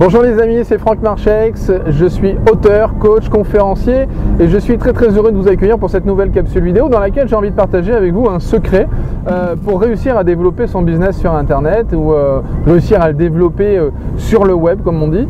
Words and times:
Bonjour 0.00 0.22
les 0.22 0.40
amis, 0.40 0.60
c'est 0.64 0.78
Franck 0.78 1.02
Marchex, 1.02 1.70
je 1.88 2.06
suis 2.06 2.34
auteur, 2.50 2.94
coach, 2.98 3.28
conférencier 3.28 4.08
et 4.40 4.48
je 4.48 4.56
suis 4.56 4.78
très 4.78 4.94
très 4.94 5.08
heureux 5.08 5.30
de 5.30 5.36
vous 5.36 5.46
accueillir 5.46 5.78
pour 5.78 5.90
cette 5.90 6.06
nouvelle 6.06 6.30
capsule 6.30 6.64
vidéo 6.64 6.88
dans 6.88 7.00
laquelle 7.00 7.28
j'ai 7.28 7.36
envie 7.36 7.50
de 7.50 7.54
partager 7.54 7.92
avec 7.92 8.14
vous 8.14 8.26
un 8.26 8.40
secret 8.40 8.88
euh, 9.28 9.56
pour 9.62 9.78
réussir 9.78 10.16
à 10.16 10.24
développer 10.24 10.66
son 10.68 10.80
business 10.80 11.18
sur 11.18 11.34
internet 11.34 11.88
ou 11.92 12.14
euh, 12.14 12.40
réussir 12.64 13.02
à 13.02 13.08
le 13.08 13.12
développer 13.14 13.76
euh, 13.76 13.90
sur 14.16 14.46
le 14.46 14.54
web 14.54 14.80
comme 14.82 15.02
on 15.02 15.08
dit, 15.08 15.28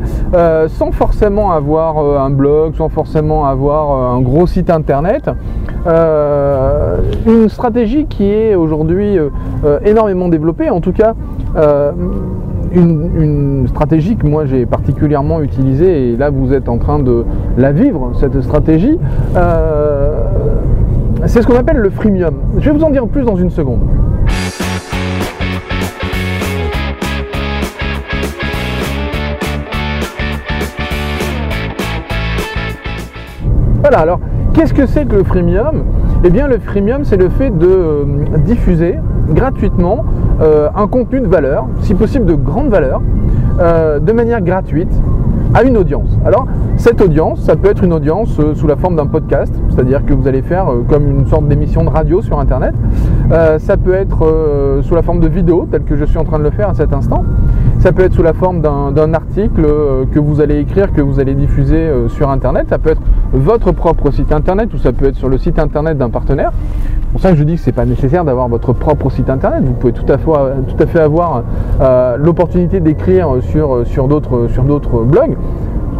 sans 0.68 0.92
forcément 0.92 1.50
avoir 1.50 1.98
un 2.24 2.30
blog, 2.30 2.76
sans 2.76 2.88
forcément 2.88 3.46
avoir 3.46 4.14
un 4.14 4.20
gros 4.20 4.46
site 4.46 4.70
internet. 4.70 5.28
une 7.26 7.48
stratégie 7.48 8.06
qui 8.06 8.30
est 8.30 8.54
aujourd'hui 8.54 9.18
énormément 9.84 10.28
développée, 10.28 10.70
en 10.70 10.80
tout 10.80 10.92
cas 10.92 11.14
une, 12.72 13.66
stratégie 13.68 14.16
que 14.16 14.26
moi 14.26 14.46
j'ai 14.46 14.66
particulièrement 14.66 15.40
utilisée, 15.40 16.10
et 16.10 16.16
là 16.16 16.30
vous 16.30 16.52
êtes 16.52 16.68
en 16.68 16.78
train 16.78 16.98
de 16.98 17.24
la 17.56 17.72
vivre, 17.72 18.12
cette 18.18 18.40
stratégie, 18.40 18.98
euh, 19.36 20.24
c'est 21.26 21.42
ce 21.42 21.46
qu'on 21.46 21.56
appelle 21.56 21.78
le 21.78 21.90
freemium. 21.90 22.34
Je 22.58 22.70
vais 22.70 22.76
vous 22.76 22.84
en 22.84 22.90
dire 22.90 23.06
plus 23.06 23.22
dans 23.22 23.36
une 23.36 23.50
seconde. 23.50 23.80
Voilà, 33.80 33.98
alors 33.98 34.20
qu'est-ce 34.54 34.74
que 34.74 34.86
c'est 34.86 35.06
que 35.06 35.16
le 35.16 35.24
freemium? 35.24 35.84
Eh 36.22 36.30
bien 36.30 36.46
le 36.46 36.58
freemium 36.58 37.04
c'est 37.04 37.16
le 37.16 37.28
fait 37.28 37.50
de 37.50 37.66
euh, 37.66 38.04
diffuser 38.44 38.96
gratuitement 39.30 40.04
euh, 40.40 40.68
un 40.74 40.86
contenu 40.86 41.20
de 41.20 41.26
valeur, 41.26 41.66
si 41.82 41.94
possible 41.94 42.24
de 42.24 42.34
grande 42.34 42.68
valeur, 42.68 43.02
euh, 43.60 43.98
de 43.98 44.12
manière 44.12 44.40
gratuite 44.40 44.90
à 45.52 45.64
une 45.64 45.76
audience. 45.76 46.16
Alors, 46.24 46.46
cette 46.76 47.02
audience, 47.02 47.40
ça 47.40 47.56
peut 47.56 47.68
être 47.68 47.84
une 47.84 47.92
audience 47.92 48.38
euh, 48.38 48.54
sous 48.54 48.66
la 48.66 48.76
forme 48.76 48.96
d'un 48.96 49.06
podcast, 49.06 49.52
c'est-à-dire 49.68 50.06
que 50.06 50.14
vous 50.14 50.26
allez 50.28 50.40
faire 50.40 50.66
comme 50.88 51.10
une 51.10 51.26
sorte 51.26 51.46
d'émission 51.46 51.84
de 51.84 51.90
radio 51.90 52.22
sur 52.22 52.38
Internet. 52.40 52.74
ça 53.58 53.76
peut 53.76 53.94
être 53.94 54.80
sous 54.82 54.94
la 54.94 55.02
forme 55.02 55.20
de 55.20 55.28
vidéo, 55.28 55.68
tel 55.70 55.82
que 55.82 55.96
je 55.96 56.04
suis 56.04 56.18
en 56.18 56.24
train 56.24 56.38
de 56.38 56.44
le 56.44 56.50
faire 56.50 56.70
à 56.70 56.74
cet 56.74 56.92
instant. 56.92 57.24
Ça 57.80 57.92
peut 57.92 58.02
être 58.02 58.14
sous 58.14 58.22
la 58.22 58.32
forme 58.32 58.60
d'un 58.60 59.14
article 59.14 59.62
que 60.12 60.18
vous 60.18 60.40
allez 60.40 60.58
écrire, 60.58 60.92
que 60.92 61.00
vous 61.00 61.20
allez 61.20 61.34
diffuser 61.34 61.90
sur 62.08 62.30
Internet. 62.30 62.66
Ça 62.68 62.78
peut 62.78 62.90
être 62.90 63.02
votre 63.32 63.72
propre 63.72 64.10
site 64.10 64.32
Internet 64.32 64.72
ou 64.74 64.78
ça 64.78 64.92
peut 64.92 65.06
être 65.06 65.16
sur 65.16 65.28
le 65.28 65.38
site 65.38 65.58
Internet 65.58 65.98
d'un 65.98 66.10
partenaire. 66.10 66.52
C'est 67.10 67.14
pour 67.14 67.22
ça 67.22 67.32
que 67.32 67.38
je 67.38 67.42
dis 67.42 67.56
que 67.56 67.60
ce 67.60 67.66
n'est 67.66 67.72
pas 67.72 67.86
nécessaire 67.86 68.24
d'avoir 68.24 68.46
votre 68.46 68.72
propre 68.72 69.10
site 69.10 69.28
internet. 69.28 69.64
Vous 69.64 69.72
pouvez 69.72 69.92
tout 69.92 70.04
à 70.08 70.86
fait, 70.86 71.00
avoir 71.00 71.42
euh, 71.80 72.16
l'opportunité 72.16 72.78
d'écrire 72.78 73.38
sur, 73.40 74.06
d'autres 74.06 75.02
blogs 75.02 75.36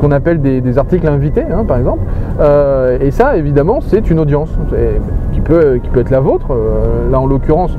qu'on 0.01 0.13
appelle 0.13 0.41
des, 0.41 0.79
articles 0.79 1.09
invités, 1.09 1.43
hein, 1.53 1.65
par 1.67 1.79
exemple. 1.79 2.05
Euh, 2.39 2.97
et 3.01 3.11
ça, 3.11 3.37
évidemment, 3.37 3.81
c'est 3.81 4.09
une 4.09 4.21
audience 4.21 4.51
qui 5.33 5.41
peut, 5.41 5.81
qui 5.83 5.91
peut 5.91 5.99
être 5.99 6.11
la 6.11 6.21
vôtre. 6.21 6.53
Euh, 6.53 7.11
là, 7.11 7.19
en 7.19 7.27
l'occurrence, 7.27 7.77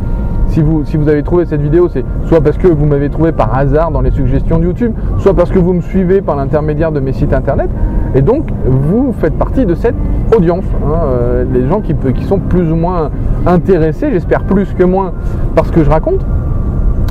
si 0.48 0.62
vous, 0.62 0.84
si 0.84 0.98
vous 0.98 1.08
avez 1.08 1.24
trouvé 1.24 1.46
cette 1.46 1.62
vidéo, 1.62 1.88
c'est 1.88 2.04
soit 2.26 2.42
parce 2.42 2.58
que 2.58 2.68
vous 2.68 2.86
m'avez 2.86 3.10
trouvé 3.10 3.32
par 3.32 3.58
hasard 3.58 3.92
dans 3.92 4.02
les 4.02 4.12
suggestions 4.12 4.60
de 4.60 4.66
YouTube, 4.66 4.92
soit 5.20 5.34
parce 5.34 5.52
que 5.52 5.60
vous 5.60 5.72
me 5.72 5.82
suivez 5.82 6.20
par 6.20 6.36
l'intermédiaire 6.36 6.92
de 6.92 7.00
mes 7.00 7.14
sites 7.14 7.32
internet. 7.32 7.70
Et 8.16 8.22
donc, 8.22 8.46
vous 8.66 9.14
faites 9.20 9.38
partie 9.38 9.66
de 9.66 9.74
cette 9.74 9.96
audience. 10.36 10.66
Hein, 10.86 11.00
euh, 11.06 11.46
les 11.52 11.68
gens 11.68 11.82
qui, 11.82 11.96
sont 12.26 12.40
plus 12.40 12.72
ou 12.72 12.76
moins 12.76 13.10
intéressés, 13.46 14.10
j'espère 14.12 14.44
plus 14.44 14.74
que 14.74 14.84
moins, 14.84 15.14
par 15.56 15.66
ce 15.66 15.72
que 15.72 15.84
je 15.84 15.90
raconte 15.90 16.26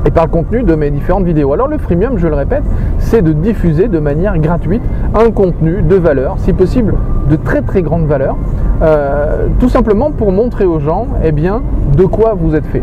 et 0.06 0.10
par 0.10 0.24
le 0.24 0.30
contenu 0.30 0.62
de 0.62 0.74
mes 0.74 0.90
différentes 0.90 1.24
vidéos. 1.24 1.52
Alors 1.52 1.68
le 1.68 1.78
freemium, 1.78 2.16
je 2.16 2.26
le 2.26 2.34
répète, 2.34 2.62
c'est 2.98 3.22
de 3.22 3.32
diffuser 3.32 3.88
de 3.88 3.98
manière 3.98 4.38
gratuite 4.38 4.82
un 5.14 5.30
contenu 5.30 5.82
de 5.82 5.96
valeur, 5.96 6.36
si 6.38 6.52
possible 6.52 6.94
de 7.28 7.36
très 7.36 7.62
très 7.62 7.82
grande 7.82 8.06
valeur, 8.06 8.36
euh, 8.82 9.46
tout 9.58 9.68
simplement 9.68 10.10
pour 10.10 10.32
montrer 10.32 10.64
aux 10.64 10.80
gens 10.80 11.06
eh 11.22 11.32
de 11.32 12.04
quoi 12.04 12.34
vous 12.34 12.54
êtes 12.54 12.66
fait. 12.66 12.82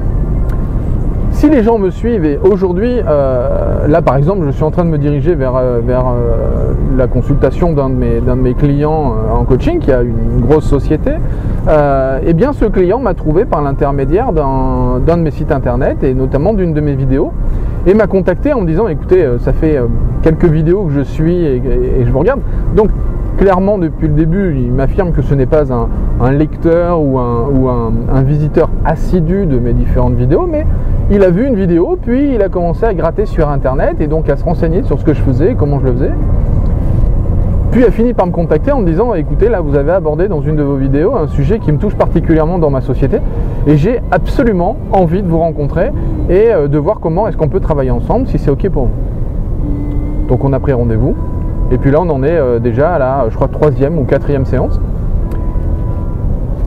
Si 1.37 1.51
les 1.51 1.61
gens 1.61 1.77
me 1.77 1.91
suivent 1.91 2.25
et 2.25 2.39
aujourd'hui, 2.39 2.99
euh, 3.07 3.87
là 3.87 4.01
par 4.01 4.15
exemple, 4.15 4.47
je 4.47 4.49
suis 4.49 4.63
en 4.63 4.71
train 4.71 4.83
de 4.83 4.89
me 4.89 4.97
diriger 4.97 5.35
vers, 5.35 5.55
euh, 5.55 5.81
vers 5.85 6.07
euh, 6.07 6.73
la 6.97 7.05
consultation 7.05 7.73
d'un 7.73 7.91
de, 7.91 7.93
mes, 7.93 8.21
de 8.21 8.33
mes 8.33 8.55
clients 8.55 9.13
en 9.31 9.43
coaching 9.43 9.77
qui 9.77 9.91
a 9.91 10.01
une 10.01 10.41
grosse 10.41 10.65
société, 10.65 11.11
et 11.11 12.25
eh 12.25 12.33
bien 12.33 12.53
ce 12.53 12.65
client 12.65 12.97
m'a 12.97 13.13
trouvé 13.13 13.45
par 13.45 13.61
l'intermédiaire 13.61 14.33
d'un 14.33 14.99
de 14.99 15.21
mes 15.21 15.29
sites 15.29 15.51
internet 15.51 16.03
et 16.03 16.15
notamment 16.15 16.53
d'une 16.53 16.73
de 16.73 16.81
mes 16.81 16.95
vidéos 16.95 17.31
et 17.85 17.93
m'a 17.93 18.07
contacté 18.07 18.51
en 18.53 18.61
me 18.61 18.65
disant 18.65 18.87
écoutez, 18.87 19.23
ça 19.37 19.53
fait 19.53 19.79
quelques 20.23 20.45
vidéos 20.45 20.85
que 20.85 20.93
je 20.93 21.01
suis 21.01 21.45
et, 21.45 21.61
je 22.03 22.09
vous 22.09 22.19
regarde. 22.19 22.39
Donc 22.75 22.89
clairement 23.37 23.77
depuis 23.77 24.07
le 24.07 24.13
début, 24.13 24.55
il 24.55 24.71
m'affirme 24.71 25.11
que 25.11 25.21
ce 25.21 25.33
n'est 25.33 25.45
pas 25.45 25.65
un, 25.71 26.31
lecteur 26.31 27.01
ou, 27.01 27.19
un, 27.19 27.91
un, 28.13 28.21
visiteur 28.23 28.69
assidu 28.83 29.45
de 29.45 29.59
mes 29.59 29.73
différentes 29.73 30.15
vidéos, 30.15 30.47
mais 30.49 30.65
il 31.11 31.23
a 31.23 31.29
vu 31.29 31.45
une 31.45 31.55
vidéo, 31.55 31.97
puis 32.01 32.33
il 32.33 32.41
a 32.41 32.49
commencé 32.49 32.85
à 32.85 32.93
gratter 32.93 33.25
sur 33.25 33.47
internet 33.49 34.01
et 34.01 34.07
donc 34.07 34.29
à 34.29 34.35
se 34.35 34.43
renseigner 34.43 34.83
sur 34.83 34.99
ce 34.99 35.05
que 35.05 35.13
je 35.13 35.21
faisais, 35.21 35.55
comment 35.57 35.79
je 35.79 35.85
le 35.85 35.93
faisais. 35.93 36.11
Puis 37.71 37.85
a 37.85 37.91
fini 37.91 38.13
par 38.13 38.25
me 38.25 38.31
contacter 38.31 38.71
en 38.71 38.79
me 38.79 38.85
disant 38.85 39.13
écoutez 39.13 39.49
là 39.49 39.61
vous 39.61 39.75
avez 39.75 39.91
abordé 39.91 40.27
dans 40.27 40.41
une 40.41 40.55
de 40.55 40.63
vos 40.63 40.77
vidéos 40.77 41.15
un 41.15 41.27
sujet 41.27 41.59
qui 41.59 41.71
me 41.71 41.77
touche 41.77 41.95
particulièrement 41.95 42.57
dans 42.57 42.69
ma 42.69 42.81
société 42.81 43.17
et 43.67 43.77
j'ai 43.77 43.99
absolument 44.09 44.77
envie 44.93 45.21
de 45.21 45.27
vous 45.27 45.37
rencontrer 45.37 45.91
et 46.29 46.47
euh, 46.47 46.67
de 46.67 46.77
voir 46.77 46.99
comment 46.99 47.27
est-ce 47.27 47.37
qu'on 47.37 47.49
peut 47.49 47.59
travailler 47.59 47.91
ensemble 47.91 48.27
si 48.27 48.39
c'est 48.39 48.49
ok 48.49 48.69
pour 48.69 48.85
vous. 48.85 50.27
Donc 50.27 50.43
on 50.43 50.53
a 50.53 50.59
pris 50.59 50.73
rendez-vous 50.73 51.15
et 51.72 51.78
puis 51.78 51.91
là 51.91 52.00
on 52.01 52.09
en 52.09 52.23
est 52.23 52.38
euh, 52.38 52.59
déjà 52.59 52.94
à 52.94 53.00
la 53.00 53.25
je 53.29 53.35
crois 53.35 53.47
troisième 53.47 53.97
ou 53.97 54.03
quatrième 54.03 54.45
séance. 54.45 54.79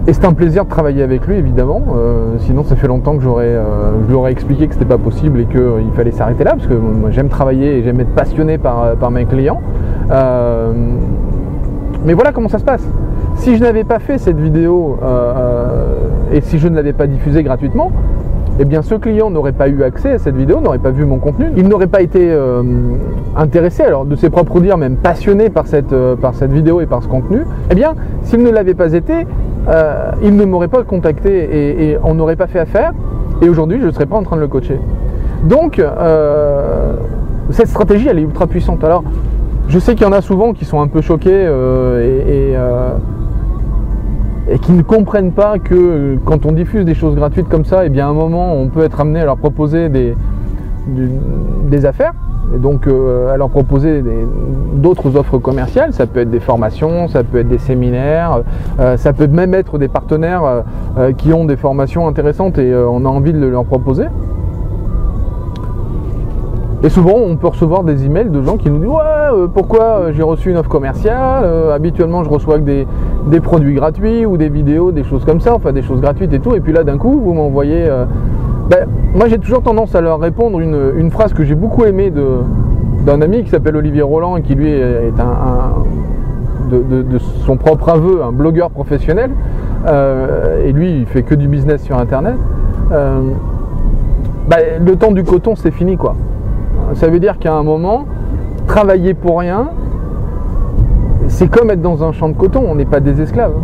Et 0.06 0.12
c'est 0.12 0.24
un 0.24 0.32
plaisir 0.32 0.64
de 0.64 0.70
travailler 0.70 1.02
avec 1.02 1.26
lui, 1.26 1.36
évidemment. 1.36 1.82
Euh, 1.94 2.36
sinon, 2.38 2.64
ça 2.64 2.74
fait 2.74 2.88
longtemps 2.88 3.16
que 3.16 3.22
j'aurais, 3.22 3.44
euh, 3.44 3.92
je 4.02 4.08
lui 4.08 4.14
aurais 4.14 4.32
expliqué 4.32 4.66
que 4.66 4.72
c'était 4.72 4.86
pas 4.86 4.98
possible 4.98 5.40
et 5.40 5.44
qu'il 5.44 5.92
fallait 5.94 6.10
s'arrêter 6.10 6.42
là, 6.42 6.52
parce 6.52 6.66
que 6.66 6.74
moi, 6.74 7.10
j'aime 7.10 7.28
travailler 7.28 7.76
et 7.76 7.82
j'aime 7.82 8.00
être 8.00 8.14
passionné 8.14 8.56
par, 8.56 8.96
par 8.96 9.10
mes 9.10 9.26
clients. 9.26 9.60
mais 12.04 12.14
voilà 12.14 12.32
comment 12.32 12.48
ça 12.48 12.58
se 12.58 12.64
passe. 12.64 12.84
Si 13.36 13.56
je 13.56 13.62
n'avais 13.62 13.84
pas 13.84 13.98
fait 13.98 14.16
cette 14.16 14.38
vidéo 14.38 14.98
et 16.32 16.40
si 16.40 16.58
je 16.58 16.66
ne 16.66 16.76
l'avais 16.76 16.94
pas 16.94 17.06
diffusée 17.06 17.42
gratuitement, 17.42 17.92
eh 18.58 18.64
bien 18.64 18.82
ce 18.82 18.94
client 18.94 19.30
n'aurait 19.30 19.52
pas 19.52 19.68
eu 19.68 19.82
accès 19.82 20.12
à 20.12 20.18
cette 20.18 20.36
vidéo, 20.36 20.60
n'aurait 20.60 20.78
pas 20.78 20.90
vu 20.90 21.04
mon 21.04 21.18
contenu, 21.18 21.46
il 21.56 21.68
n'aurait 21.68 21.86
pas 21.86 22.02
été 22.02 22.36
intéressé, 23.36 23.82
alors 23.82 24.04
de 24.04 24.16
ses 24.16 24.28
propres 24.28 24.60
dires, 24.60 24.76
même 24.76 24.96
passionné 24.96 25.48
par 25.48 25.66
cette, 25.66 25.94
par 26.20 26.34
cette 26.34 26.52
vidéo 26.52 26.80
et 26.80 26.86
par 26.86 27.02
ce 27.02 27.08
contenu, 27.08 27.44
eh 27.70 27.74
bien 27.74 27.94
s'il 28.22 28.42
ne 28.42 28.50
l'avait 28.50 28.74
pas 28.74 28.92
été, 28.92 29.26
euh, 29.68 30.10
il 30.22 30.36
ne 30.36 30.44
m'aurait 30.44 30.68
pas 30.68 30.82
contacté 30.84 31.90
et, 31.90 31.98
on 32.02 32.14
n'aurait 32.14 32.36
pas 32.36 32.46
fait 32.46 32.58
affaire. 32.58 32.92
Et 33.42 33.48
aujourd'hui, 33.48 33.78
je 33.80 33.86
ne 33.86 33.90
serais 33.90 34.06
pas 34.06 34.16
en 34.16 34.22
train 34.22 34.36
de 34.36 34.40
le 34.40 34.48
coacher. 34.48 34.78
Donc, 35.44 35.78
euh, 35.78 36.94
cette 37.50 37.68
stratégie, 37.68 38.08
elle 38.08 38.18
est 38.18 38.22
ultra 38.22 38.46
puissante. 38.46 38.84
Alors, 38.84 39.04
je 39.68 39.78
sais 39.78 39.94
qu'il 39.94 40.06
y 40.06 40.08
en 40.08 40.12
a 40.12 40.20
souvent 40.20 40.52
qui 40.52 40.64
sont 40.64 40.80
un 40.80 40.88
peu 40.88 41.00
choqués 41.00 41.30
euh, 41.32 42.26
et, 42.26 42.56
qui 44.58 44.72
ne 44.72 44.82
comprennent 44.82 45.32
pas 45.32 45.58
que 45.58 46.16
quand 46.24 46.46
on 46.46 46.52
diffuse 46.52 46.84
des 46.84 46.94
choses 46.94 47.14
gratuites 47.14 47.48
comme 47.48 47.64
ça, 47.64 47.84
et 47.84 47.86
eh 47.86 47.90
bien 47.90 48.06
à 48.06 48.10
un 48.10 48.14
moment, 48.14 48.54
on 48.54 48.68
peut 48.68 48.82
être 48.82 49.00
amené 49.00 49.20
à 49.20 49.24
leur 49.24 49.36
proposer 49.36 49.88
des 49.88 51.86
affaires 51.86 52.14
et 52.54 52.58
donc 52.58 52.86
euh, 52.86 53.32
à 53.32 53.36
leur 53.36 53.48
proposer 53.48 54.02
d'autres 54.74 55.16
offres 55.16 55.38
commerciales, 55.38 55.92
ça 55.92 56.06
peut 56.06 56.20
être 56.20 56.30
des 56.30 56.40
formations, 56.40 57.08
ça 57.08 57.22
peut 57.22 57.38
être 57.38 57.48
des 57.48 57.58
séminaires, 57.58 58.42
euh, 58.78 58.96
ça 58.96 59.12
peut 59.12 59.26
même 59.26 59.54
être 59.54 59.78
des 59.78 59.88
partenaires 59.88 60.64
euh, 60.98 61.12
qui 61.12 61.32
ont 61.32 61.44
des 61.44 61.56
formations 61.56 62.08
intéressantes 62.08 62.58
et 62.58 62.74
on 62.74 63.04
a 63.04 63.08
envie 63.08 63.32
de 63.32 63.46
leur 63.46 63.64
proposer. 63.64 64.04
Et 66.82 66.88
souvent, 66.88 67.14
on 67.14 67.36
peut 67.36 67.48
recevoir 67.48 67.84
des 67.84 68.06
emails 68.06 68.30
de 68.30 68.42
gens 68.42 68.56
qui 68.56 68.70
nous 68.70 68.78
disent 68.78 68.88
Ouais, 68.88 69.46
pourquoi 69.52 70.12
j'ai 70.12 70.22
reçu 70.22 70.50
une 70.50 70.56
offre 70.56 70.70
commerciale 70.70 71.44
Habituellement, 71.72 72.24
je 72.24 72.30
reçois 72.30 72.58
des, 72.58 72.86
des, 73.26 73.40
produits 73.40 73.74
gratuits 73.74 74.24
ou 74.24 74.38
des 74.38 74.48
vidéos, 74.48 74.90
des 74.90 75.04
choses 75.04 75.24
comme 75.24 75.40
ça, 75.40 75.54
enfin 75.54 75.72
des 75.72 75.82
choses 75.82 76.00
gratuites 76.00 76.32
et 76.32 76.40
tout. 76.40 76.54
Et 76.54 76.60
puis 76.60 76.72
là, 76.72 76.82
d'un 76.82 76.96
coup, 76.96 77.20
vous 77.22 77.34
m'envoyez 77.34 77.86
ben, 78.70 78.86
moi 79.16 79.26
j'ai 79.26 79.40
toujours 79.40 79.62
tendance 79.62 79.96
à 79.96 80.00
leur 80.00 80.20
répondre 80.20 80.60
une, 80.60 81.10
phrase 81.10 81.32
que 81.32 81.42
j'ai 81.42 81.56
beaucoup 81.56 81.84
aimée 81.84 82.12
d'un 83.04 83.20
ami 83.20 83.42
qui 83.42 83.50
s'appelle 83.50 83.74
Olivier 83.74 84.02
Roland 84.02 84.36
et 84.36 84.42
qui 84.42 84.54
lui 84.54 84.70
est 84.70 85.12
un, 85.18 85.82
de, 86.70 87.18
son 87.18 87.56
propre 87.56 87.88
aveu 87.88 88.22
un 88.22 88.30
blogueur 88.30 88.70
professionnel 88.70 89.32
euh, 89.88 90.64
et 90.64 90.72
lui 90.72 90.98
il 90.98 91.06
fait 91.06 91.24
que 91.24 91.34
du 91.34 91.48
business 91.48 91.82
sur 91.82 91.98
internet. 91.98 92.36
Euh, 92.92 93.20
ben, 94.48 94.84
le 94.84 94.94
temps 94.94 95.10
du 95.10 95.24
coton 95.24 95.56
c'est 95.56 95.72
fini 95.72 95.96
quoi. 95.96 96.14
Ça 96.94 97.08
veut 97.08 97.20
dire 97.20 97.38
qu'à 97.38 97.54
un 97.54 97.62
moment, 97.62 98.06
travailler 98.66 99.14
pour 99.14 99.40
rien, 99.40 99.70
c'est 101.28 101.48
comme 101.48 101.70
être 101.70 101.82
dans 101.82 102.04
un 102.04 102.12
champ 102.12 102.28
de 102.28 102.34
coton, 102.34 102.64
on 102.66 102.74
n'est 102.74 102.84
pas 102.84 103.00
des 103.00 103.20
esclaves. 103.20 103.54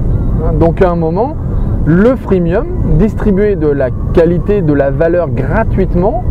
Hein. 0.45 0.53
Donc 0.59 0.83
à 0.83 0.91
un 0.91 0.97
moment, 0.97 1.37
le 1.85 2.17
freemium, 2.17 2.67
distribuer 2.99 3.57
de 3.57 3.69
la 3.69 3.91
qualité, 4.13 4.63
de 4.63 4.73
la 4.73 4.91
valeur 4.91 5.29
gratuitement, 5.29 6.25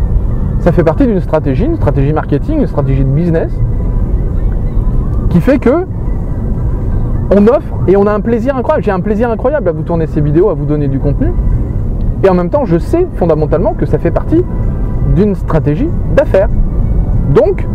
ça 0.60 0.72
fait 0.72 0.84
partie 0.84 1.06
d'une 1.06 1.20
stratégie, 1.20 1.64
une 1.64 1.76
stratégie 1.76 2.12
marketing, 2.12 2.58
une 2.60 2.66
stratégie 2.66 3.04
de 3.04 3.10
business 3.10 3.52
qui 5.30 5.40
fait 5.40 5.58
que 5.58 5.86
on 7.30 7.46
offre 7.48 7.74
et 7.88 7.96
on 7.96 8.06
a 8.06 8.12
un 8.12 8.20
plaisir 8.20 8.56
incroyable. 8.56 8.84
J'ai 8.84 8.90
un 8.90 9.00
plaisir 9.00 9.30
incroyable 9.30 9.68
à 9.68 9.72
vous 9.72 9.82
tourner 9.82 10.06
ces 10.06 10.20
vidéos, 10.20 10.48
à 10.48 10.54
vous 10.54 10.64
donner 10.64 10.88
du 10.88 10.98
contenu. 10.98 11.32
Et 12.24 12.28
en 12.28 12.34
même 12.34 12.50
temps, 12.50 12.64
je 12.64 12.78
sais 12.78 13.06
fondamentalement 13.16 13.74
que 13.74 13.84
ça 13.86 13.98
fait 13.98 14.10
partie 14.10 14.44
d'une 15.14 15.34
stratégie 15.34 15.88
d'affaires. 16.14 16.48
Donc, 17.34 17.66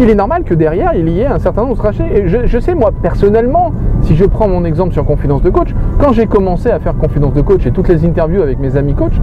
il 0.00 0.10
est 0.10 0.14
normal 0.14 0.42
que 0.42 0.54
derrière, 0.54 0.92
il 0.94 1.08
y 1.08 1.20
ait 1.20 1.26
un 1.26 1.38
certain 1.38 1.62
nombre 1.62 1.74
de 1.74 1.78
stratégies. 1.78 2.12
Et 2.12 2.28
je, 2.28 2.58
sais, 2.58 2.74
moi, 2.74 2.90
personnellement, 3.02 3.72
si 4.02 4.16
je 4.16 4.24
prends 4.24 4.48
mon 4.48 4.64
exemple 4.64 4.92
sur 4.92 5.04
Confidence 5.04 5.42
de 5.42 5.50
Coach, 5.50 5.74
quand 5.98 6.12
j'ai 6.12 6.26
commencé 6.26 6.70
à 6.70 6.80
faire 6.80 6.96
Confidence 6.96 7.34
de 7.34 7.42
Coach 7.42 7.64
et 7.66 7.70
toutes 7.70 7.88
les 7.88 8.04
interviews 8.04 8.42
avec 8.42 8.58
mes 8.58 8.76
amis 8.76 8.94
coachs, 8.94 9.20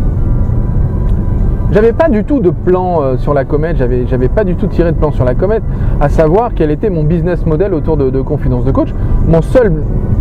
j'avais 1.72 1.94
pas 1.94 2.10
du 2.10 2.24
tout 2.24 2.40
de 2.40 2.50
plan 2.50 3.02
euh, 3.02 3.18
sur 3.18 3.34
la 3.34 3.46
comète, 3.46 3.78
j'avais, 3.78 4.06
j'avais 4.06 4.28
pas 4.28 4.44
du 4.44 4.56
tout 4.56 4.68
tiré 4.68 4.92
de 4.92 4.98
plan 4.98 5.12
sur 5.12 5.24
la 5.24 5.36
comète, 5.36 5.64
à 6.02 6.10
savoir 6.10 6.52
quel 6.54 6.70
était 6.70 6.90
mon 6.90 7.04
business 7.04 7.46
model 7.46 7.74
autour 7.74 7.96
de, 7.96 8.10
de 8.10 8.22
Confidence 8.22 8.66
de 8.66 8.72
Coach. 8.72 8.94
Mon 9.28 9.42
seul 9.42 9.72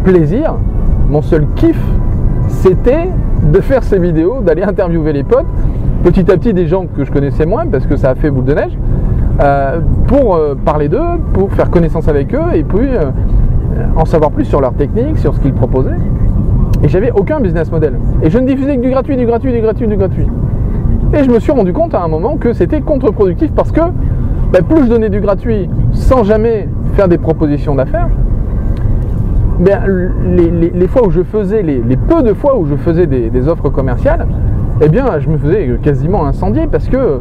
plaisir, 0.05 0.55
mon 1.09 1.23
seul 1.23 1.47
kiff, 1.57 1.81
c'était 2.49 3.09
de 3.43 3.61
faire 3.61 3.83
ces 3.83 3.99
vidéos, 3.99 4.43
d'aller 4.43 4.63
interviewer 4.63 5.13
les 5.13 5.25
potes, 5.25 5.47
petit 6.03 6.31
à 6.31 6.37
petit 6.37 6.53
des 6.53 6.67
gens 6.67 6.87
que 6.87 7.05
je 7.05 7.13
connaissais 7.13 7.47
moins 7.47 7.67
parce 7.67 7.87
que 7.87 7.97
ça 7.97 8.11
a 8.11 8.15
fait 8.15 8.31
boule 8.31 8.45
de 8.45 8.55
neige, 8.55 8.77
euh, 9.41 9.81
pour 10.07 10.35
euh, 10.35 10.55
parler 10.55 10.89
d'eux, 10.89 10.99
pour 11.33 11.53
faire 11.53 11.71
connaissance 11.71 12.09
avec 12.09 12.35
eux 12.35 12.55
et 12.55 12.65
puis 12.65 12.89
en 13.97 14.05
savoir 14.05 14.31
plus 14.31 14.45
sur 14.45 14.61
leur 14.61 14.75
technique, 14.75 15.19
sur 15.19 15.35
ce 15.35 15.41
qu'ils 15.41 15.55
proposaient. 15.55 15.97
Et 16.83 16.89
j'avais 16.89 17.11
aucun 17.13 17.41
business 17.41 17.71
model. 17.71 17.95
Et 18.23 18.31
je 18.31 18.39
ne 18.39 18.47
diffusais 18.47 18.77
que 18.77 18.83
du 18.83 18.91
gratuit, 18.91 19.17
du 19.17 19.27
gratuit, 19.27 19.53
du 19.53 19.61
gratuit, 19.61 19.87
du 19.87 19.97
gratuit. 19.97 20.27
Et 21.13 21.25
je 21.25 21.31
me 21.31 21.41
suis 21.41 21.53
rendu 21.53 21.73
compte 21.73 21.95
à 21.95 22.03
un 22.03 22.09
moment 22.09 22.37
que 22.37 22.53
c'était 22.53 22.81
contre-productif 22.81 23.51
parce 23.53 23.73
que 23.73 23.81
ben, 24.53 24.63
plus 24.63 24.85
je 24.85 24.89
donnais 24.89 25.11
du 25.11 25.21
gratuit 25.21 25.69
sans 25.93 26.25
jamais 26.25 26.69
faire 26.95 27.09
des 27.09 27.19
propositions 27.19 27.75
d'affaires, 27.75 28.09
ben, 29.59 29.81
les, 30.35 30.87
fois 30.89 31.07
où 31.07 31.11
je 31.11 31.23
faisais, 31.23 31.63
les, 31.63 31.97
peu 31.97 32.23
de 32.23 32.33
fois 32.33 32.57
où 32.59 32.67
je 32.67 32.77
faisais 32.77 33.07
des, 33.07 33.49
offres 33.49 33.69
commerciales, 33.69 34.27
eh 34.81 34.89
bien 34.89 35.19
je 35.19 35.29
me 35.29 35.39
faisais 35.39 35.79
quasiment 35.83 36.27
incendier 36.27 36.67
parce 36.67 36.89
que 36.89 37.21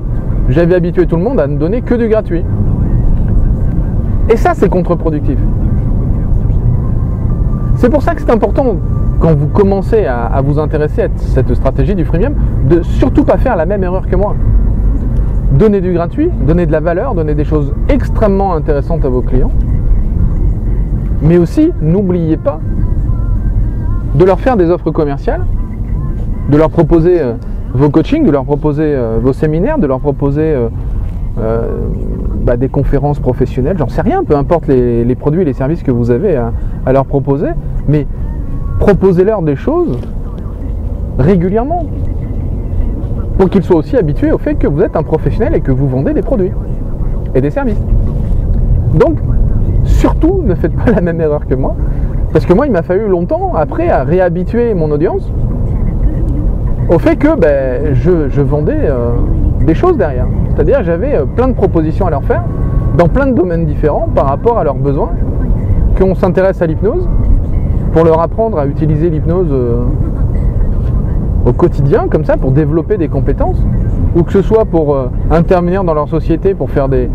j'avais 0.49 0.75
habitué 0.75 1.05
tout 1.05 1.15
le 1.15 1.23
monde 1.23 1.39
à 1.39 1.47
ne 1.47 1.57
donner 1.57 1.81
que 1.81 1.93
du 1.93 2.07
gratuit. 2.07 2.43
Et 4.29 4.37
ça, 4.37 4.53
c'est 4.53 4.69
contre-productif. 4.69 5.39
C'est 7.77 7.89
pour 7.89 8.03
ça 8.03 8.13
que 8.13 8.21
c'est 8.21 8.31
important 8.31 8.75
quand 9.19 9.35
vous 9.35 9.47
commencez 9.47 10.05
à, 10.05 10.39
vous 10.43 10.59
intéresser 10.59 11.03
à 11.03 11.07
cette 11.17 11.53
stratégie 11.53 11.95
du 11.95 12.05
freemium, 12.05 12.33
de 12.69 12.81
surtout 12.81 13.23
pas 13.23 13.37
faire 13.37 13.55
la 13.55 13.65
même 13.65 13.83
erreur 13.83 14.07
que 14.07 14.15
moi. 14.15 14.35
Donner 15.51 15.81
du 15.81 15.93
gratuit, 15.93 16.29
donner 16.45 16.65
de 16.65 16.71
la 16.71 16.79
valeur, 16.79 17.15
donner 17.15 17.33
des 17.33 17.43
choses 17.43 17.73
extrêmement 17.89 18.53
intéressantes 18.53 19.03
à 19.03 19.09
vos 19.09 19.21
clients. 19.21 19.51
Mais 21.21 21.37
aussi, 21.37 21.71
n'oubliez 21.81 22.37
pas 22.37 22.59
de 24.15 24.25
leur 24.25 24.39
faire 24.39 24.57
des 24.57 24.69
offres 24.69 24.91
commerciales, 24.91 25.45
de 26.49 26.57
leur 26.57 26.69
proposer 26.69 27.21
euh, 27.21 27.33
vos 27.73 27.89
coachings, 27.89 28.25
de 28.25 28.31
leur 28.31 28.43
proposer 28.43 28.83
euh, 28.83 29.19
vos 29.21 29.33
séminaires, 29.33 29.77
de 29.77 29.87
leur 29.87 29.99
proposer 29.99 30.55
euh, 31.39 31.61
bah, 32.41 32.57
des 32.57 32.69
conférences 32.69 33.19
professionnelles, 33.19 33.77
j'en 33.77 33.87
sais 33.87 34.01
rien, 34.01 34.23
peu 34.23 34.35
importe 34.35 34.67
les, 34.67 35.15
produits 35.15 35.41
et 35.43 35.45
les 35.45 35.53
services 35.53 35.83
que 35.83 35.91
vous 35.91 36.11
avez 36.11 36.35
à 36.35 36.91
leur 36.91 37.05
proposer, 37.05 37.49
mais 37.87 38.07
proposez-leur 38.79 39.41
des 39.41 39.55
choses 39.55 39.99
régulièrement 41.17 41.85
pour 43.37 43.49
qu'ils 43.49 43.63
soient 43.63 43.77
aussi 43.77 43.95
habitués 43.95 44.31
au 44.31 44.37
fait 44.37 44.55
que 44.55 44.67
vous 44.67 44.81
êtes 44.81 44.97
un 44.97 45.03
professionnel 45.03 45.55
et 45.55 45.61
que 45.61 45.71
vous 45.71 45.87
vendez 45.87 46.13
des 46.13 46.21
produits 46.21 46.51
et 47.35 47.41
des 47.41 47.51
services. 47.51 47.81
Donc, 48.95 49.17
surtout, 49.85 50.41
ne 50.43 50.55
faites 50.55 50.75
pas 50.75 50.91
la 50.91 51.01
même 51.01 51.21
erreur 51.21 51.45
que 51.47 51.55
moi, 51.55 51.75
parce 52.33 52.45
que 52.45 52.53
moi, 52.53 52.65
il 52.65 52.71
m'a 52.71 52.81
fallu 52.81 53.07
longtemps 53.07 53.53
après 53.55 53.89
à 53.89 54.03
réhabituer 54.03 54.73
mon 54.73 54.91
audience 54.91 55.29
au 56.89 56.97
fait 56.97 57.15
que 57.15 57.35
ben, 57.39 57.93
je, 57.93 58.41
vendais 58.41 58.79
euh, 58.83 59.11
des 59.61 59.75
choses 59.75 59.97
derrière. 59.97 60.25
C'est-à-dire, 60.53 60.83
j'avais 60.83 61.15
euh, 61.15 61.25
plein 61.25 61.47
de 61.47 61.53
propositions 61.53 62.07
à 62.07 62.09
leur 62.09 62.23
faire 62.23 62.43
dans 62.97 63.07
plein 63.07 63.27
de 63.27 63.33
domaines 63.33 63.65
différents 63.65 64.09
par 64.13 64.25
rapport 64.25 64.57
à 64.57 64.63
leurs 64.63 64.75
besoins, 64.75 65.11
qu'on 65.97 66.15
s'intéresse 66.15 66.61
à 66.61 66.65
l'hypnose, 66.65 67.07
pour 67.93 68.03
leur 68.03 68.19
apprendre 68.19 68.57
à 68.57 68.65
utiliser 68.65 69.09
l'hypnose 69.09 69.49
euh, 69.51 69.83
au 71.45 71.53
quotidien, 71.53 72.07
comme 72.09 72.25
ça, 72.25 72.37
pour 72.37 72.51
développer 72.51 72.97
des 72.97 73.07
compétences, 73.07 73.63
ou 74.15 74.23
que 74.23 74.31
ce 74.31 74.41
soit 74.41 74.65
pour 74.65 74.97
intervenir 75.31 75.83
dans 75.83 75.93
leur 75.93 76.09
société 76.09 76.53
pour 76.53 76.69
faire 76.69 76.89
des, 76.89 77.09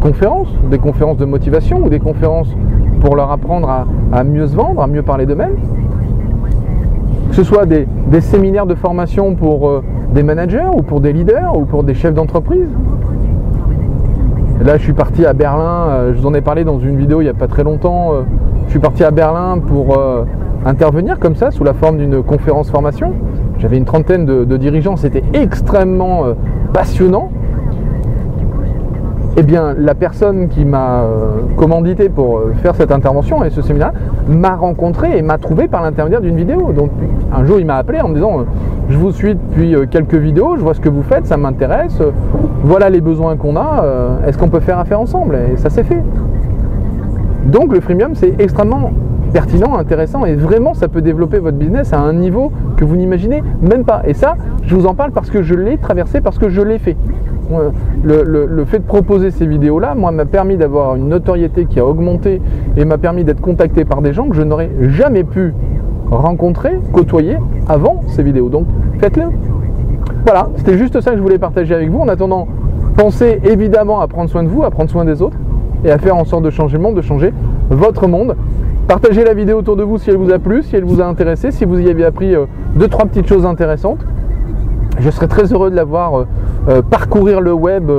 conférences, 0.00 0.48
des 0.70 0.78
conférences 0.78 1.18
de 1.18 1.24
motivation, 1.24 1.84
ou 1.84 1.88
des 1.88 2.00
conférences 2.00 2.48
pour 3.00 3.16
leur 3.16 3.30
apprendre 3.30 3.68
à, 4.12 4.24
mieux 4.24 4.46
se 4.46 4.56
vendre, 4.56 4.80
à 4.80 4.86
mieux 4.86 5.02
parler 5.02 5.26
d'eux-mêmes, 5.26 5.56
que 7.28 7.34
ce 7.34 7.42
soit 7.44 7.66
des, 7.66 7.86
séminaires 8.20 8.66
de 8.66 8.74
formation 8.74 9.34
pour 9.34 9.68
euh, 9.68 9.82
des 10.12 10.22
managers, 10.22 10.68
ou 10.74 10.82
pour 10.82 11.00
des 11.00 11.12
leaders, 11.12 11.56
ou 11.56 11.64
pour 11.64 11.84
des 11.84 11.94
chefs 11.94 12.14
d'entreprise. 12.14 12.68
Là, 14.64 14.78
je 14.78 14.82
suis 14.82 14.94
parti 14.94 15.26
à 15.26 15.32
Berlin, 15.32 16.12
je 16.12 16.18
vous 16.18 16.26
en 16.26 16.34
ai 16.34 16.40
parlé 16.40 16.64
dans 16.64 16.78
une 16.78 16.96
vidéo 16.96 17.20
il 17.20 17.24
n'y 17.24 17.30
a 17.30 17.34
pas 17.34 17.46
très 17.46 17.62
longtemps 17.62 18.12
je 18.66 18.72
suis 18.72 18.80
parti 18.80 19.04
à 19.04 19.10
Berlin 19.10 19.58
pour 19.58 19.96
euh, 19.96 20.24
intervenir 20.64 21.18
comme 21.18 21.36
ça, 21.36 21.50
sous 21.50 21.64
la 21.64 21.72
forme 21.72 21.98
d'une 21.98 22.22
conférence 22.22 22.70
formation. 22.70 23.12
J'avais 23.58 23.78
une 23.78 23.84
trentaine 23.84 24.26
de, 24.26 24.56
dirigeants, 24.56 24.96
c'était 24.96 25.22
extrêmement 25.32 26.26
euh, 26.26 26.34
passionnant. 26.72 27.30
Eh 29.38 29.42
bien, 29.42 29.74
la 29.78 29.94
personne 29.94 30.48
qui 30.48 30.64
m'a 30.64 31.02
euh, 31.02 31.30
commandité 31.56 32.08
pour 32.08 32.40
faire 32.62 32.74
cette 32.74 32.90
intervention 32.90 33.44
et 33.44 33.50
ce 33.50 33.60
séminaire 33.60 33.92
m'a 34.26 34.56
rencontré 34.56 35.18
et 35.18 35.22
m'a 35.22 35.36
trouvé 35.36 35.68
par 35.68 35.82
l'intermédiaire 35.82 36.22
d'une 36.22 36.36
vidéo. 36.36 36.72
Donc, 36.72 36.90
un 37.34 37.44
jour, 37.44 37.60
il 37.60 37.66
m'a 37.66 37.76
appelé 37.76 38.00
en 38.00 38.08
me 38.08 38.14
disant 38.14 38.46
Je 38.88 38.96
vous 38.96 39.12
suis 39.12 39.34
depuis 39.34 39.74
quelques 39.90 40.14
vidéos, 40.14 40.56
je 40.56 40.62
vois 40.62 40.72
ce 40.72 40.80
que 40.80 40.88
vous 40.88 41.02
faites, 41.02 41.26
ça 41.26 41.36
m'intéresse, 41.36 42.00
voilà 42.64 42.88
les 42.88 43.02
besoins 43.02 43.36
qu'on 43.36 43.56
a, 43.56 43.84
est-ce 44.26 44.38
qu'on 44.38 44.48
peut 44.48 44.60
faire 44.60 44.78
affaire 44.78 45.00
ensemble? 45.00 45.36
Et 45.52 45.56
ça 45.56 45.68
s'est 45.68 45.84
fait. 45.84 46.02
Donc 47.46 47.74
le 47.74 47.80
freemium, 47.80 48.14
c'est 48.14 48.34
extrêmement 48.38 48.90
pertinent, 49.32 49.76
intéressant 49.76 50.24
et 50.24 50.34
vraiment 50.34 50.74
ça 50.74 50.88
peut 50.88 51.02
développer 51.02 51.38
votre 51.38 51.56
business 51.56 51.92
à 51.92 51.98
un 51.98 52.12
niveau 52.12 52.50
que 52.76 52.84
vous 52.84 52.96
n'imaginez 52.96 53.42
même 53.60 53.84
pas. 53.84 54.02
Et 54.06 54.14
ça, 54.14 54.36
je 54.66 54.74
vous 54.74 54.86
en 54.86 54.94
parle 54.94 55.12
parce 55.12 55.30
que 55.30 55.42
je 55.42 55.54
l'ai 55.54 55.78
traversé, 55.78 56.20
parce 56.20 56.38
que 56.38 56.48
je 56.48 56.60
l'ai 56.60 56.78
fait. 56.78 56.96
Le, 58.02 58.64
fait 58.64 58.80
de 58.80 58.84
proposer 58.84 59.30
ces 59.30 59.46
vidéos-là, 59.46 59.94
moi, 59.94 60.10
m'a 60.10 60.24
permis 60.24 60.56
d'avoir 60.56 60.96
une 60.96 61.08
notoriété 61.08 61.66
qui 61.66 61.78
a 61.78 61.86
augmenté 61.86 62.42
et 62.76 62.84
m'a 62.84 62.98
permis 62.98 63.22
d'être 63.22 63.40
contacté 63.40 63.84
par 63.84 64.02
des 64.02 64.12
gens 64.12 64.28
que 64.28 64.34
je 64.34 64.42
n'aurais 64.42 64.70
jamais 64.80 65.22
pu 65.22 65.54
rencontrer, 66.10 66.78
côtoyer 66.92 67.36
avant 67.68 68.02
ces 68.08 68.24
vidéos. 68.24 68.48
Donc 68.48 68.66
faites-le. 68.98 69.26
Voilà, 70.24 70.48
c'était 70.56 70.76
juste 70.76 71.00
ça 71.00 71.12
que 71.12 71.16
je 71.16 71.22
voulais 71.22 71.38
partager 71.38 71.74
avec 71.74 71.88
vous. 71.88 72.00
En 72.00 72.08
attendant, 72.08 72.48
pensez 72.96 73.40
évidemment 73.44 74.00
à 74.00 74.08
prendre 74.08 74.28
soin 74.28 74.42
de 74.42 74.48
vous, 74.48 74.64
à 74.64 74.70
prendre 74.70 74.90
soin 74.90 75.04
des 75.04 75.22
autres 75.22 75.36
et 75.84 75.90
à 75.90 75.98
faire 75.98 76.16
en 76.16 76.24
sorte 76.24 76.42
de 76.42 76.50
changer 76.50 76.76
le 76.76 76.82
monde, 76.82 76.96
de 76.96 77.02
changer 77.02 77.32
votre 77.70 78.08
monde. 78.08 78.34
Partagez 78.88 79.24
la 79.24 79.34
vidéo 79.34 79.58
autour 79.58 79.76
de 79.76 79.82
vous 79.84 79.98
si 79.98 80.10
elle 80.10 80.16
vous 80.16 80.32
a 80.32 80.38
plu, 80.38 80.62
si 80.62 80.74
elle 80.74 80.84
vous 80.84 81.00
a 81.00 81.06
intéressé, 81.06 81.52
si 81.52 81.64
vous 81.64 81.80
y 81.80 81.88
avez 81.88 82.04
appris 82.04 82.34
euh, 82.34 82.46
deux, 82.74 82.88
trois 82.88 83.06
petites 83.06 83.28
choses 83.28 83.44
intéressantes. 83.44 84.04
Je 84.98 85.10
serais 85.10 85.28
très 85.28 85.52
heureux 85.52 85.70
de 85.70 85.76
la 85.76 85.84
voir 85.84 86.14
euh, 86.14 86.24
euh, 86.68 86.82
parcourir 86.82 87.40
le 87.40 87.52
web, 87.52 87.90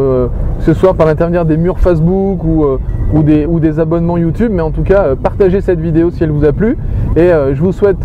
ce 0.59 0.73
soir 0.73 0.95
par 0.95 1.07
l'intermédiaire 1.07 1.45
des 1.45 1.57
murs 1.57 1.79
Facebook 1.79 2.43
ou, 2.43 3.23
des, 3.23 3.79
abonnements 3.79 4.17
YouTube. 4.17 4.51
Mais 4.53 4.61
en 4.61 4.71
tout 4.71 4.83
cas, 4.83 5.15
partagez 5.15 5.61
cette 5.61 5.79
vidéo 5.79 6.11
si 6.11 6.23
elle 6.23 6.31
vous 6.31 6.45
a 6.45 6.51
plu. 6.51 6.77
Et 7.15 7.29
je 7.53 7.61
vous 7.61 7.71
souhaite 7.71 7.97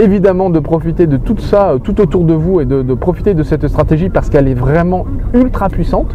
évidemment 0.00 0.50
de 0.50 0.58
profiter 0.58 1.06
de 1.06 1.16
tout 1.16 1.36
ça 1.38 1.74
tout 1.82 2.00
autour 2.00 2.24
de 2.24 2.32
vous 2.32 2.60
et 2.60 2.64
de 2.64 2.94
profiter 2.94 3.34
de 3.34 3.42
cette 3.42 3.66
stratégie 3.68 4.08
parce 4.08 4.28
qu'elle 4.28 4.48
est 4.48 4.54
vraiment 4.54 5.04
ultra 5.34 5.68
puissante. 5.68 6.14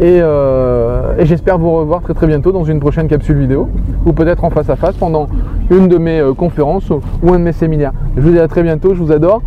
Euh, 0.00 1.16
et, 1.18 1.26
j'espère 1.26 1.58
vous 1.58 1.72
revoir 1.72 2.02
très 2.02 2.14
très 2.14 2.26
bientôt 2.26 2.52
dans 2.52 2.64
une 2.64 2.78
prochaine 2.78 3.08
capsule 3.08 3.38
vidéo 3.38 3.68
ou 4.06 4.12
peut-être 4.12 4.44
en 4.44 4.50
face 4.50 4.70
à 4.70 4.76
face 4.76 4.94
pendant 4.96 5.26
une 5.70 5.88
de 5.88 5.98
mes 5.98 6.20
euh, 6.20 6.34
conférences 6.34 6.90
ou 6.90 7.32
un 7.32 7.38
de 7.38 7.44
mes 7.44 7.52
séminaires. 7.52 7.92
Je 8.16 8.22
vous 8.22 8.30
dis 8.30 8.38
à 8.38 8.46
très 8.46 8.62
bientôt, 8.62 8.94
je 8.94 9.02
vous 9.02 9.10
adore 9.10 9.42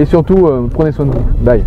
et 0.00 0.06
surtout 0.06 0.46
euh, 0.46 0.66
prenez 0.72 0.92
soin 0.92 1.06
de 1.06 1.12
vous. 1.12 1.44
Bye 1.44 1.62